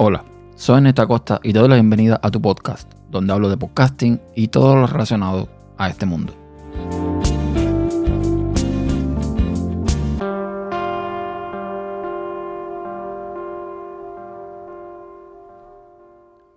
[0.00, 0.24] Hola,
[0.54, 4.20] soy Neta Costa y te doy la bienvenida a tu podcast, donde hablo de podcasting
[4.36, 6.32] y todo lo relacionado a este mundo.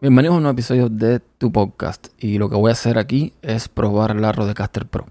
[0.00, 3.32] Bienvenidos a un nuevo episodio de tu podcast y lo que voy a hacer aquí
[3.42, 5.06] es probar la Rodecaster Pro.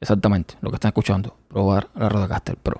[0.00, 2.78] Exactamente, lo que están escuchando, probar la Rodecaster Pro.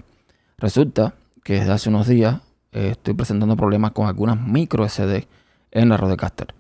[0.59, 2.46] Resulta que desde hace unos días
[2.77, 5.27] eh, estoy presentando problemas con algunas micro SD
[5.71, 6.55] en la Rodecaster.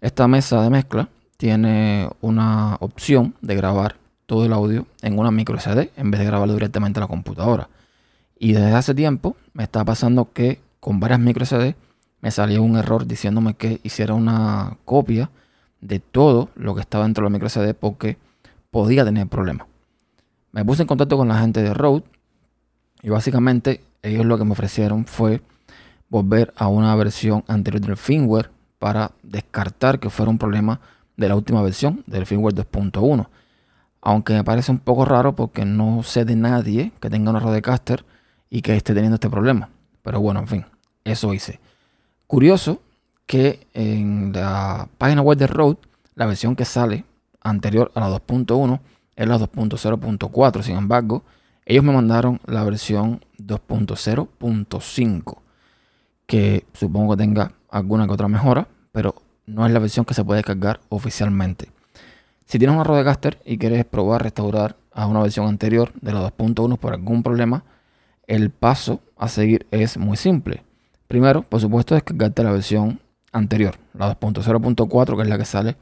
[0.00, 3.94] Esta mesa de mezcla tiene una opción de grabar
[4.26, 7.68] todo el audio en una micro SD en vez de grabarlo directamente a la computadora.
[8.40, 11.76] Y desde hace tiempo me está pasando que con varias micro SD
[12.20, 15.30] me salió un error diciéndome que hiciera una copia
[15.80, 18.16] de todo lo que estaba dentro de la micro SD porque
[18.72, 19.68] podía tener problemas.
[20.50, 22.02] Me puse en contacto con la gente de Rode
[23.00, 25.40] y básicamente ellos lo que me ofrecieron fue
[26.12, 30.78] volver a una versión anterior del firmware para descartar que fuera un problema
[31.16, 33.28] de la última versión del firmware 2.1.
[34.02, 38.04] Aunque me parece un poco raro porque no sé de nadie que tenga una Rodecaster
[38.50, 39.70] y que esté teniendo este problema.
[40.02, 40.66] Pero bueno, en fin,
[41.02, 41.60] eso hice.
[42.26, 42.82] Curioso
[43.24, 45.78] que en la página web de Rode,
[46.14, 47.06] la versión que sale
[47.40, 48.80] anterior a la 2.1
[49.16, 50.62] es la 2.0.4.
[50.62, 51.24] Sin embargo,
[51.64, 55.41] ellos me mandaron la versión 2.0.5
[56.32, 60.24] que supongo que tenga alguna que otra mejora, pero no es la versión que se
[60.24, 61.68] puede descargar oficialmente.
[62.46, 66.78] Si tienes una Rodecaster y quieres probar restaurar a una versión anterior de la 2.1
[66.78, 67.64] por algún problema,
[68.26, 70.62] el paso a seguir es muy simple.
[71.06, 72.98] Primero, por supuesto, descargarte la versión
[73.30, 75.76] anterior, la 2.0.4, que es la que sale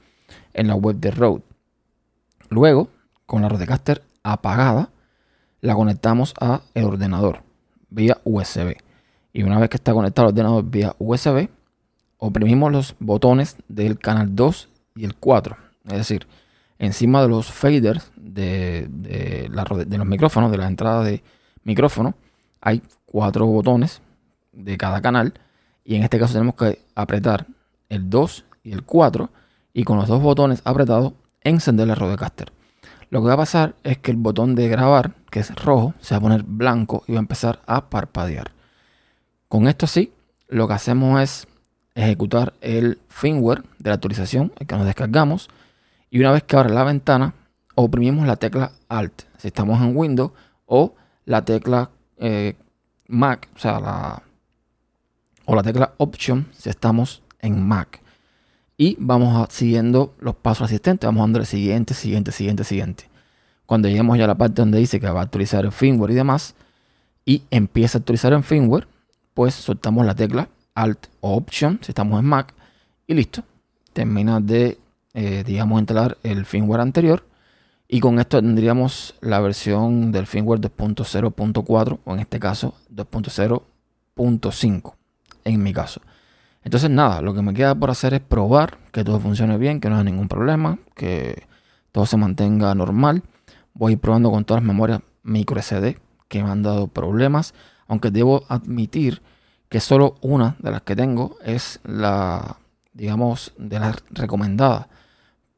[0.53, 1.43] en la web de Rode.
[2.49, 2.89] Luego,
[3.25, 4.91] con la Rodecaster apagada,
[5.61, 7.45] la conectamos a el ordenador
[7.89, 8.90] vía USB.
[9.33, 11.49] Y una vez que está conectado al ordenador vía USB,
[12.19, 15.57] oprimimos los botones del canal 2 y el 4.
[15.87, 16.27] Es decir,
[16.79, 21.23] encima de los faders de, de, los micrófonos, de la entrada de
[21.65, 22.15] micrófono,
[22.61, 24.03] hay cuatro botones
[24.53, 25.35] de cada canal.
[25.85, 27.47] Y en este caso tenemos que apretar
[27.89, 29.31] el 2 y el 4.
[29.73, 31.13] Y con los dos botones apretados,
[31.43, 32.53] encender la Rodecaster.
[33.09, 36.15] Lo que va a pasar es que el botón de grabar, que es rojo, se
[36.15, 38.53] va a poner blanco y va a empezar a parpadear.
[39.51, 40.13] Con esto sí,
[40.47, 41.49] lo que hacemos es
[41.97, 45.51] ejecutar el firmware de la actualización, el que nos descargamos,
[46.09, 47.35] y una vez que abre la ventana,
[47.75, 50.31] oprimimos la tecla Alt, si estamos en Windows,
[50.67, 50.95] o
[51.25, 52.55] la tecla eh,
[53.09, 54.23] Mac, o sea, la,
[55.47, 58.01] o la tecla Option si estamos en Mac.
[58.77, 63.11] Y vamos siguiendo los pasos asistentes, vamos dando el siguiente, siguiente, siguiente, siguiente.
[63.67, 66.15] Cuando lleguemos ya a la parte donde dice que va a actualizar el firmware y
[66.15, 66.55] demás,
[67.25, 68.87] y empieza a actualizar el firmware,
[69.41, 72.53] pues soltamos la tecla Alt o Option si estamos en Mac
[73.07, 73.43] y listo.
[73.95, 74.77] Termina de,
[75.15, 77.25] eh, digamos, instalar el firmware anterior
[77.89, 84.93] y con esto tendríamos la versión del firmware 2.0.4 o en este caso 2.0.5
[85.45, 86.03] en mi caso.
[86.63, 89.89] Entonces nada, lo que me queda por hacer es probar que todo funcione bien, que
[89.89, 91.45] no haya ningún problema, que
[91.93, 93.23] todo se mantenga normal.
[93.73, 95.99] Voy probando con todas las memorias micro SD
[96.29, 97.55] que me han dado problemas
[97.91, 99.21] aunque debo admitir
[99.69, 102.59] que solo una de las que tengo es la,
[102.93, 104.87] digamos, de las recomendadas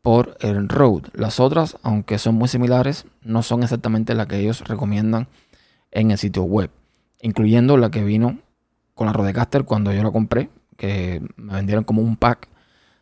[0.00, 1.10] por el Rode.
[1.12, 5.28] Las otras, aunque son muy similares, no son exactamente las que ellos recomiendan
[5.90, 6.70] en el sitio web,
[7.20, 8.38] incluyendo la que vino
[8.94, 10.48] con la Rodecaster cuando yo la compré,
[10.78, 12.48] que me vendieron como un pack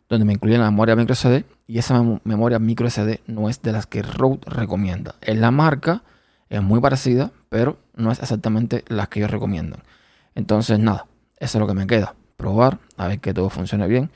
[0.09, 3.71] donde me incluyen la memoria micro SD y esa memoria micro SD no es de
[3.71, 5.15] las que Rode recomienda.
[5.21, 6.03] En la marca
[6.49, 9.83] es muy parecida, pero no es exactamente las que ellos recomiendan.
[10.35, 11.07] Entonces, nada,
[11.37, 12.15] eso es lo que me queda.
[12.39, 14.11] Probar, a ver que todo funcione bien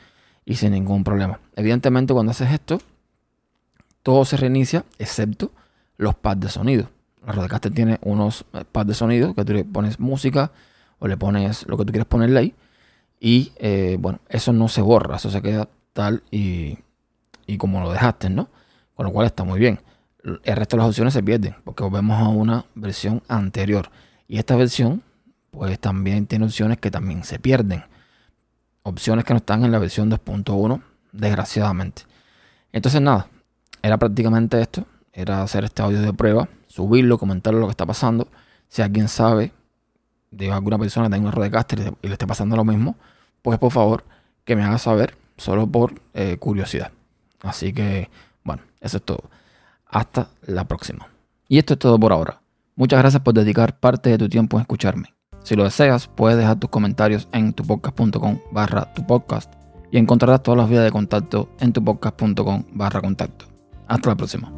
[0.47, 1.41] y sin ningún problema.
[1.57, 2.81] Evidentemente, cuando haces esto,
[4.03, 5.51] todo se reinicia excepto
[5.99, 6.91] los pads de sonido.
[7.27, 10.53] La Rodecaster tiene unos eh, pads de sonido que tú le pones música
[11.01, 12.55] o le pones lo que tú quieres ponerle ahí.
[13.19, 16.79] Y eh, bueno, eso no se borra, eso se queda tal y,
[17.47, 18.49] y como lo dejaste, ¿no?
[18.95, 19.81] Con lo cual está muy bien
[20.25, 23.91] el resto de las opciones se pierden porque volvemos a una versión anterior.
[24.27, 25.03] Y esta versión,
[25.51, 27.85] pues también tiene opciones que también se pierden.
[28.83, 30.83] Opciones que no están en la versión 2.1,
[31.13, 32.03] desgraciadamente.
[32.73, 33.29] Entonces, nada,
[33.83, 38.29] era prácticamente esto: era hacer este audio de prueba, subirlo, comentar lo que está pasando.
[38.69, 39.53] Si alguien sabe
[40.31, 42.97] de alguna persona que tenga un Rodecaster y le esté pasando lo mismo,
[43.43, 44.05] pues por favor
[44.45, 46.93] que me haga saber, solo por eh, curiosidad.
[47.43, 48.11] Así que,
[48.43, 49.31] bueno, eso es todo.
[49.95, 51.07] Hasta la próxima.
[51.49, 52.41] Y esto es todo por ahora.
[52.75, 55.15] Muchas gracias por dedicar parte de tu tiempo a escucharme.
[55.45, 59.53] Si lo deseas, puedes dejar tus comentarios en tupodcast.com barra tu podcast
[59.93, 63.45] y encontrarás todas las vías de contacto en tupodcast.com barra contacto.
[63.87, 64.53] Hasta la próxima.